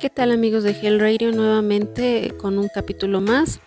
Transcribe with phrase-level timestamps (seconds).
[0.00, 1.30] ¿Qué tal amigos de Hell Radio?
[1.30, 3.60] Nuevamente con un capítulo más.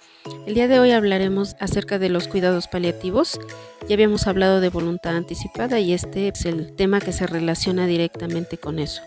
[0.48, 3.40] El día de hoy hablaremos acerca de los cuidados paliativos.
[3.88, 8.58] Ya habíamos hablado de voluntad anticipada y este es el tema que se relaciona directamente
[8.58, 9.04] con eso.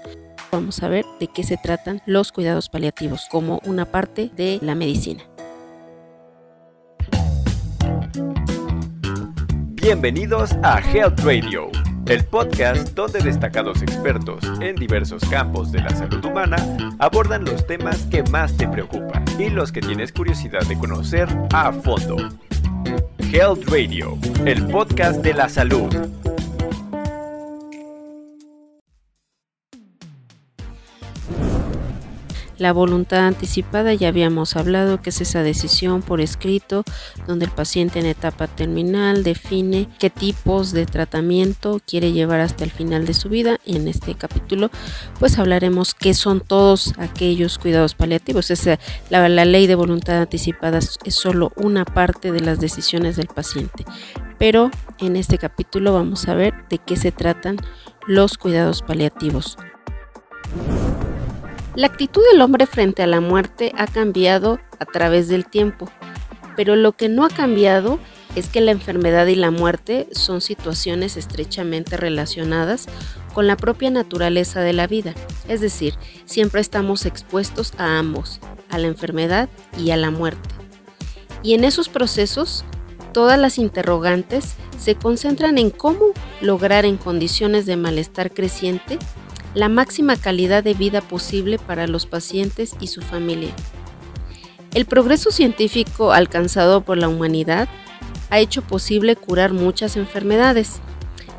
[0.53, 4.77] Vamos a ver de qué se tratan los cuidados paliativos como una parte de la
[4.77, 5.25] medicina.
[9.83, 11.73] Bienvenidos a Health Radio
[12.09, 16.57] el podcast donde destacados expertos en diversos campos de la salud humana
[16.99, 21.73] abordan los temas que más te preocupan y los que tienes curiosidad de conocer a
[21.73, 22.17] fondo.
[23.33, 25.93] Health Radio, el podcast de la salud.
[32.59, 36.85] La voluntad anticipada ya habíamos hablado que es esa decisión por escrito
[37.27, 42.71] donde el paciente en etapa terminal define qué tipos de tratamiento quiere llevar hasta el
[42.71, 44.71] final de su vida y en este capítulo
[45.19, 48.51] pues hablaremos qué son todos aquellos cuidados paliativos.
[49.11, 53.85] la, la ley de voluntad anticipada es solo una parte de las decisiones del paciente,
[54.39, 57.57] pero en este capítulo vamos a ver de qué se tratan
[58.07, 59.59] los cuidados paliativos.
[61.77, 65.91] La actitud del hombre frente a la muerte ha cambiado a través del tiempo,
[66.57, 67.99] pero lo que no ha cambiado
[68.35, 72.87] es que la enfermedad y la muerte son situaciones estrechamente relacionadas
[73.35, 75.13] con la propia naturaleza de la vida,
[75.49, 75.93] es decir,
[76.25, 80.49] siempre estamos expuestos a ambos, a la enfermedad y a la muerte.
[81.43, 82.65] Y en esos procesos,
[83.13, 86.07] todas las interrogantes se concentran en cómo
[86.41, 88.99] lograr en condiciones de malestar creciente
[89.57, 93.55] la máxima calidad de vida posible para los pacientes y su familia.
[94.75, 97.67] El progreso científico alcanzado por la humanidad
[98.29, 100.81] ha hecho posible curar muchas enfermedades.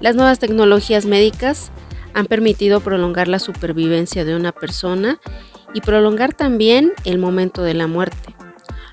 [0.02, 1.72] Las nuevas tecnologías médicas
[2.16, 5.20] han permitido prolongar la supervivencia de una persona
[5.76, 8.27] y prolongar también el momento de la muerte.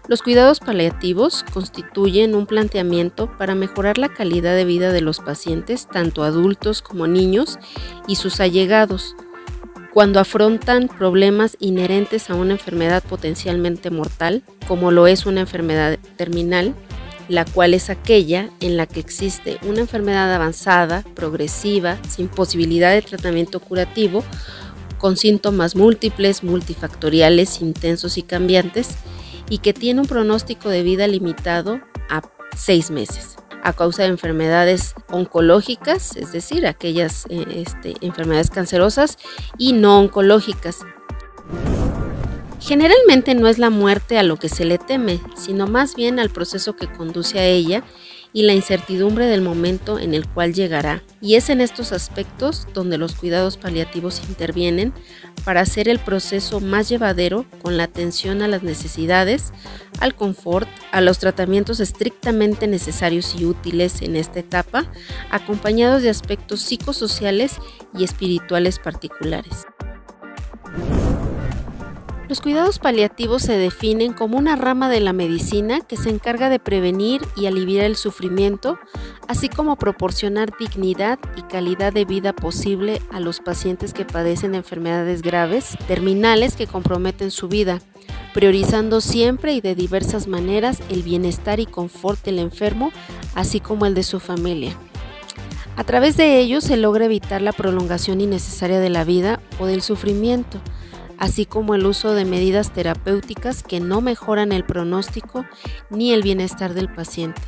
[0.07, 5.89] Los cuidados paliativos constituyen un planteamiento para mejorar la calidad de vida de los pacientes,
[5.89, 7.59] tanto adultos como niños,
[8.07, 9.17] y sus allegados,
[9.95, 16.75] cuando afrontan problemas inherentes a una enfermedad potencialmente mortal, como lo es una enfermedad terminal,
[17.29, 23.01] la cual es aquella en la que existe una enfermedad avanzada, progresiva, sin posibilidad de
[23.01, 24.23] tratamiento curativo,
[24.99, 28.97] con síntomas múltiples, multifactoriales, intensos y cambiantes,
[29.49, 32.23] y que tiene un pronóstico de vida limitado a
[32.57, 39.17] seis meses a causa de enfermedades oncológicas, es decir, aquellas eh, este, enfermedades cancerosas
[39.57, 40.81] y no oncológicas.
[42.61, 46.29] Generalmente no es la muerte a lo que se le teme, sino más bien al
[46.29, 47.83] proceso que conduce a ella
[48.35, 51.03] y la incertidumbre del momento en el cual llegará.
[51.23, 54.93] Y es en estos aspectos donde los cuidados paliativos intervienen
[55.45, 59.53] para hacer el proceso más llevadero con la atención a las necesidades,
[60.01, 64.91] al confort, a los tratamientos estrictamente necesarios y útiles en esta etapa,
[65.31, 67.59] acompañados de aspectos psicosociales
[67.97, 69.65] y espirituales particulares.
[72.35, 76.59] Los cuidados paliativos se definen como una rama de la medicina que se encarga de
[76.59, 78.77] prevenir y aliviar el sufrimiento,
[79.29, 85.23] así como proporcionar dignidad y calidad de vida posible a los pacientes que padecen enfermedades
[85.23, 87.81] graves, terminales que comprometen su vida,
[88.33, 92.91] priorizando siempre y de diversas maneras el bienestar y confort del enfermo,
[93.37, 94.77] así como el de su familia.
[95.77, 99.83] A través de ello se logra evitar la prolongación innecesaria de la vida o del
[99.83, 100.61] sufrimiento,
[101.19, 105.45] así como el uso de medidas terapéuticas que no mejoran el pronóstico
[105.91, 107.41] ni el bienestar del paciente.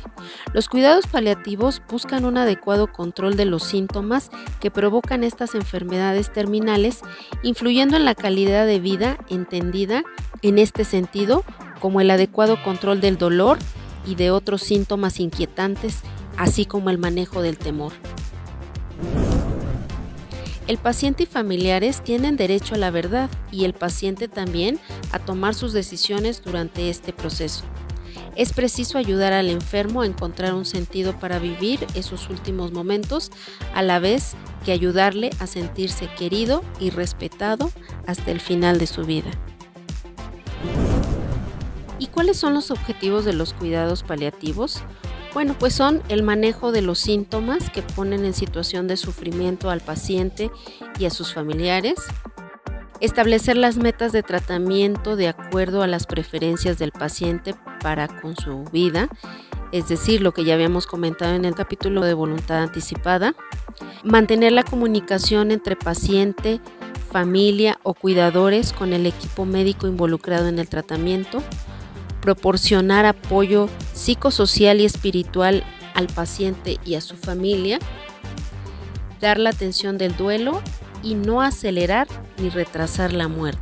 [0.53, 4.29] Los cuidados paliativos buscan un adecuado control de los síntomas
[4.59, 7.01] que provocan estas enfermedades terminales,
[7.43, 10.03] influyendo en la calidad de vida entendida
[10.41, 11.43] en este sentido
[11.79, 13.57] como el adecuado control del dolor
[14.05, 16.01] y de otros síntomas inquietantes,
[16.37, 17.93] así como el manejo del temor.
[20.67, 24.79] El paciente y familiares tienen derecho a la verdad y el paciente también
[25.13, 27.63] a tomar sus decisiones durante este proceso.
[28.35, 33.31] Es preciso ayudar al enfermo a encontrar un sentido para vivir esos últimos momentos,
[33.73, 34.35] a la vez
[34.65, 37.71] que ayudarle a sentirse querido y respetado
[38.05, 39.31] hasta el final de su vida.
[41.97, 44.83] ¿Y cuáles son los objetivos de los cuidados paliativos?
[45.37, 49.81] Bueno, pues son el manejo de los síntomas que ponen en situación de sufrimiento al
[49.81, 50.49] paciente
[50.97, 51.93] y a sus familiares,
[53.01, 57.53] establecer las metas de tratamiento de acuerdo a las preferencias del paciente
[57.83, 59.09] para con su vida,
[59.71, 63.35] es decir, lo que ya habíamos comentado en el capítulo de voluntad anticipada,
[64.03, 66.61] mantener la comunicación entre paciente,
[67.11, 71.43] familia o cuidadores con el equipo médico involucrado en el tratamiento,
[72.27, 75.63] proporcionar apoyo psicosocial y espiritual
[75.93, 77.79] al paciente y a su familia,
[79.21, 80.61] dar la atención del duelo
[81.01, 82.05] y no acelerar
[82.37, 83.61] ni retrasar la muerte.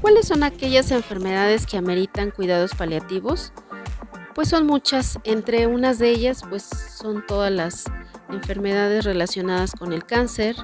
[0.00, 3.52] ¿Cuáles son aquellas enfermedades que ameritan cuidados paliativos?
[4.34, 7.84] Pues son muchas, entre unas de ellas pues son todas las
[8.30, 10.56] enfermedades relacionadas con el cáncer,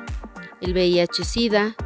[0.63, 1.77] el VIH-Sida,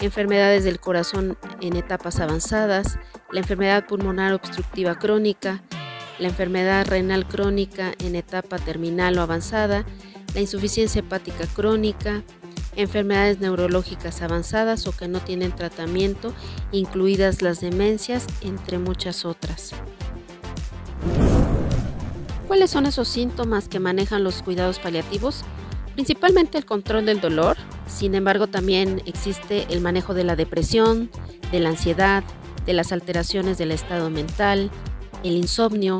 [0.00, 2.98] enfermedades del corazón en etapas avanzadas,
[3.34, 5.60] la enfermedad pulmonar obstructiva crónica,
[6.20, 9.84] la enfermedad renal crónica en etapa terminal o avanzada,
[10.36, 12.22] la insuficiencia hepática crónica,
[12.76, 16.32] enfermedades neurológicas avanzadas o que no tienen tratamiento,
[16.70, 19.72] incluidas las demencias, entre muchas otras.
[22.46, 25.42] ¿Cuáles son esos síntomas que manejan los cuidados paliativos?
[25.94, 27.56] Principalmente el control del dolor,
[27.88, 31.10] sin embargo también existe el manejo de la depresión,
[31.50, 32.22] de la ansiedad,
[32.66, 34.70] de las alteraciones del estado mental,
[35.22, 35.98] el insomnio,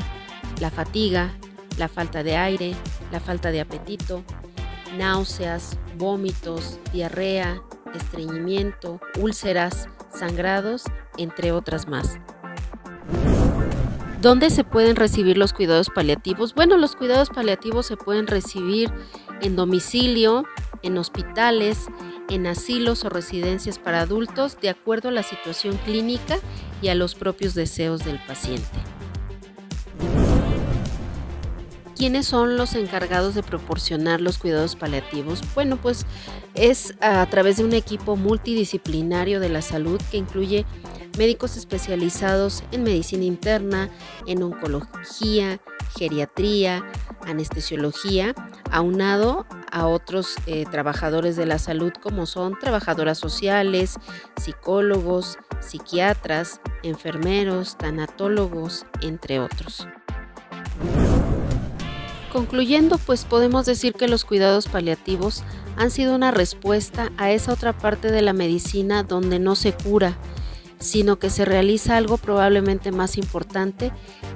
[0.61, 1.32] la fatiga,
[1.78, 2.75] la falta de aire,
[3.11, 4.22] la falta de apetito,
[4.96, 7.62] náuseas, vómitos, diarrea,
[7.94, 10.84] estreñimiento, úlceras, sangrados,
[11.19, 12.19] entre otras más.
[14.20, 16.55] ¿Dónde se pueden recibir los cuidados paliativos?
[16.55, 18.90] Bueno, los cuidados paliativos se pueden recibir
[19.43, 20.46] en domicilio,
[20.82, 21.88] en hospitales,
[22.34, 26.38] en asilos o residencias para adultos, de acuerdo a la situación clínica
[26.82, 28.66] y a los propios deseos del paciente.
[31.96, 35.40] ¿Quiénes son los encargados de proporcionar los cuidados paliativos?
[35.54, 36.06] Bueno, pues
[36.54, 40.66] es a través de un equipo multidisciplinario de la salud que incluye
[41.16, 43.90] médicos especializados en medicina interna,
[44.26, 45.60] en oncología,
[45.96, 46.84] geriatría,
[47.25, 48.34] anestesiología,
[48.72, 53.96] aunado a otros eh, trabajadores de la salud como son trabajadoras sociales,
[54.40, 59.88] psicólogos, psiquiatras, enfermeros, tanatólogos, entre otros.
[62.32, 65.42] Concluyendo, pues podemos decir que los cuidados paliativos
[65.76, 70.16] han sido una respuesta a esa otra parte de la medicina donde no se cura,
[70.84, 73.90] sino que se realiza algo probablemente más importante,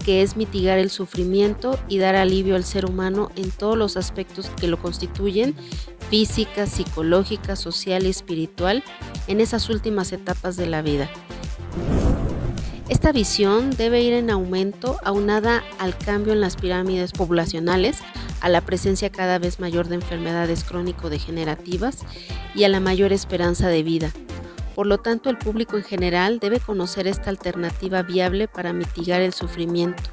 [0.05, 4.51] que es mitigar el sufrimiento y dar alivio al ser humano en todos los aspectos
[4.59, 5.55] que lo constituyen,
[6.11, 8.83] física, psicológica, social y espiritual,
[9.27, 11.09] en esas últimas etapas de la vida.
[12.89, 17.99] Esta visión debe ir en aumento aunada al cambio en las pirámides poblacionales,
[18.41, 21.99] a la presencia cada vez mayor de enfermedades crónico-degenerativas
[22.55, 24.13] y a la mayor esperanza de vida.
[24.79, 29.33] Por lo tanto, el público en general debe conocer esta alternativa viable para mitigar el
[29.33, 30.05] sufrimiento.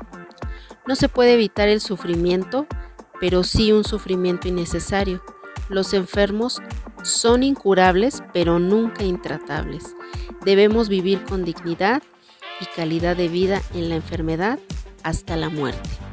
[0.88, 2.66] No se puede evitar el sufrimiento,
[3.20, 5.22] pero sí un sufrimiento innecesario.
[5.70, 6.64] Los enfermos
[7.04, 9.96] son incurables, pero nunca intratables.
[10.44, 12.02] Debemos vivir con dignidad
[12.60, 14.58] y calidad de vida en la enfermedad
[15.04, 16.05] hasta la muerte.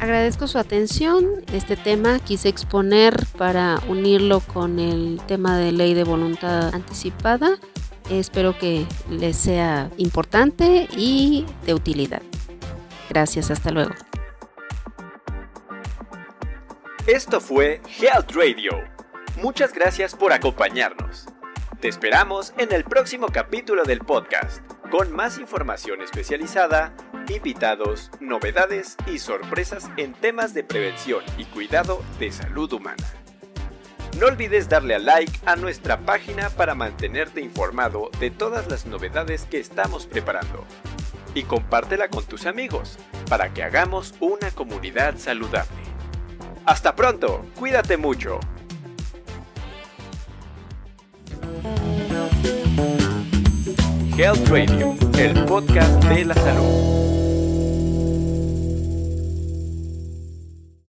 [0.00, 1.26] Agradezco su atención.
[1.52, 7.58] Este tema quise exponer para unirlo con el tema de ley de voluntad anticipada.
[8.08, 12.22] Espero que les sea importante y de utilidad.
[13.10, 13.90] Gracias, hasta luego.
[17.06, 18.84] Esto fue Health Radio.
[19.42, 21.26] Muchas gracias por acompañarnos.
[21.80, 26.92] Te esperamos en el próximo capítulo del podcast, con más información especializada,
[27.30, 33.04] invitados, novedades y sorpresas en temas de prevención y cuidado de salud humana.
[34.18, 39.44] No olvides darle a like a nuestra página para mantenerte informado de todas las novedades
[39.44, 40.64] que estamos preparando.
[41.34, 45.82] Y compártela con tus amigos para que hagamos una comunidad saludable.
[46.64, 48.40] Hasta pronto, cuídate mucho.
[54.16, 57.17] Health Radio, el podcast de la salud.